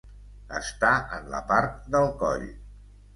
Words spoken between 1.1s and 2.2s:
en la part del